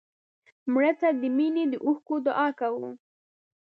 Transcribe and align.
مړه 0.71 0.91
ته 0.99 1.09
د 1.21 1.23
مینې 1.37 1.63
د 1.69 1.73
اوښکو 1.85 2.15
دعا 2.25 2.47
کوو 2.59 2.87